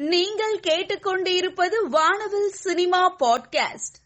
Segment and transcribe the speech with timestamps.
[0.00, 3.98] நீங்கள் கேட்டுக்கொண்டிருப்பது வானவில் சினிமா பாட்காஸ்ட்.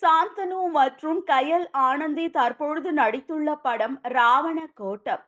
[0.00, 5.24] சாந்தனு மற்றும் கயல் ஆனந்தி தற்பொழுது நடித்துள்ள படம் ராவண கோட்டம்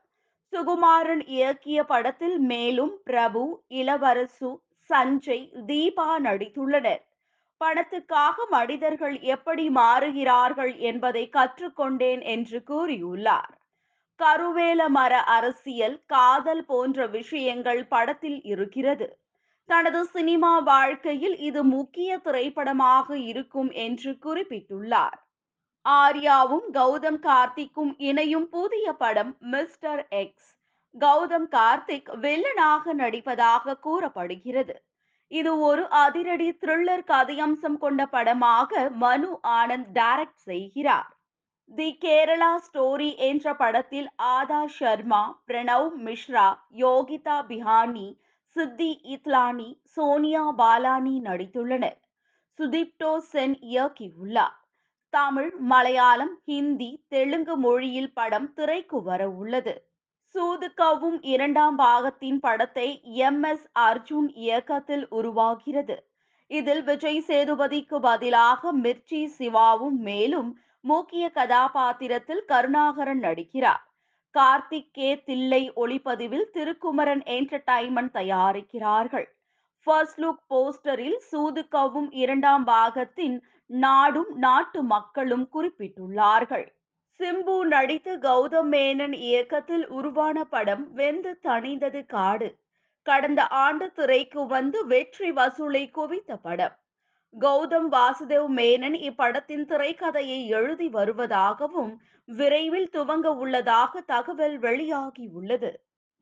[0.53, 7.03] சுகுமாரன் இயக்கிய படத்தில் மேலும் பிரபு இளவரசு சஞ்சய் தீபா நடித்துள்ளனர்.
[7.65, 13.55] பணத்துக்காக மனிதர்கள் எப்படி மாறுகிறார்கள் என்பதை கற்றுக்கொண்டேன் என்று கூறியுள்ளார்.
[14.19, 19.19] கருவேல மர அரசியல் காதல் போன்ற விஷயங்கள் படத்தில் இருக்கிறது.
[19.69, 25.17] தனது சினிமா வாழ்க்கையில் இது முக்கிய திரைப்படமாக இருக்கும் என்று குறிப்பிட்டுள்ளார்.
[25.85, 30.51] ஆர்யாவும் கௌதம் கார்த்திக்கும் இணையும் புதிய படம் மிஸ்டர் எக்ஸ்.
[30.95, 34.77] கௌதம் கார்த்திக் வில்லனாக நடிப்பதாக கூறப்படுகிறது.
[35.33, 41.11] இது ஒரு அதிரடி த்ரில்லர் கதையம்சம் கொண்ட படமாக மனு ஆனந்த் டைரக்ட் செய்கிறார்.
[41.71, 48.09] தி கேரளா ஸ்டோரி என்ற படத்தில் ஆதா சர்மா பிரணவ் மிஸ்ரா யோகிதா பிஹானி
[48.59, 51.99] சித்தி இத்லானி சோனியா பாலானி நடித்துள்ளனர்.
[52.59, 54.57] சுதீப்டோ சென் இயக்கியுள்ளார்.
[55.11, 59.87] தமிழ் மலையாளம் ஹிந்தி தெலுங்கு மொழியில் படம் திரைக்கு வர உள்ளது.
[60.35, 63.43] சூதுக்காவும் இரண்டாம் பாகத்தின் படத்தை எம்.
[63.43, 63.69] எஸ்.
[63.79, 66.09] அர்ஜுன் இயக்கத்தில் உருவாகிறது.
[66.47, 73.88] இதில் விஜய் சேதுபதிக்கு பதிலாக மிர்ச்சி சிவாவும் மேலும் முக்கிய கதாபாத்திரத்தில் கருணாகரன் நடிக்கிறார்.
[74.35, 79.29] கார்த்திக் கே தில்லை ஒளிப்பதிவில் திருக்குமரன் என்டர்டைன்மெண்ட் தயாரிக்கிறார்கள்.
[79.83, 86.67] ஃபர்ஸ்ட் லுக் போஸ்டரில் சூதுக்கவும் இரண்டாம் பாகத்தின் நாடும் நாட்டு மக்களும் குறிப்பிட்டுள்ளார்கள்.
[87.21, 92.59] சிம்பு நடித்து கௌதம் மேனன் இயக்கத்தில் உருவான படம் வெந்து தணிந்தது காடு.
[93.03, 96.77] கடந்த ஆண்டு திரைக்கு வந்து வெற்றி வசூலை குவித்த படம்.
[97.35, 101.93] கௌதம் வாசுதேவ் மேனன் இப்படத்தின் திரைக்கதையை எழுதி வருவதாகவும்
[102.29, 105.71] விரைவில் துவங்க உள்ளதாக தகவல் வெளியாகியுள்ளது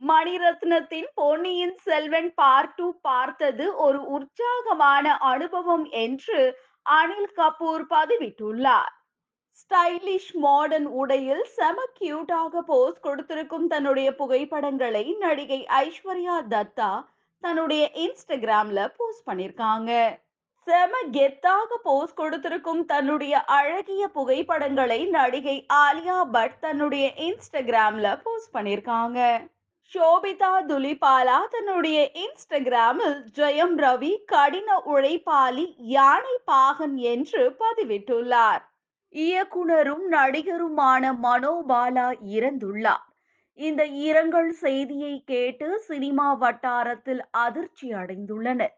[0.02, 6.40] மணிரத்னத்தின் பொன்னியின் செல்வன் பார்ட் டூ பார்த்தது ஒரு உற்சாகமான அனுபவம் என்று
[6.86, 8.92] அனில் கபூர் பதிவிட்டுள்ளார்.
[9.60, 16.92] ஸ்டைலிஷ் மாடர்ன் உடையில் செம கியூட்டாக போஸ் கொடுத்திருக்கும் தன்னுடைய புகைப்படங்களை நடிகை ஐஸ்வர்யா தத்தா
[17.42, 19.92] தன்னுடைய இன்ஸ்டாகிராம்ல போஸ்ட் பண்ணிருக்காங்க.
[20.66, 29.18] செம கெத்தாக போஸ் கொடுத்திருக்கும் தன்னுடைய அழகிய புகைப்படங்களை நடிகை ஆலியா பட் தன்னுடைய இன்ஸ்டாகிராம்ல போஸ்ட் பண்ணிருக்காங்க
[29.92, 38.64] ஷோபிதா துலிபாலா தன்னுடைய இன்ஸ்டாகிராமில் ஜெயம் ரவி கடின உழைப்பாளி யானை பாகன் என்று பதிவிட்டுள்ளார்.
[39.14, 43.06] இயக்குனரும் நடிகருமான மனோபாலா இறந்துள்ளார்.
[43.58, 48.74] இந்த இரங்கல் செய்தியை கேட்டு சினிமா வட்டாரத்தில் அதிர்ச்சி அடைந்துள்ளனர்.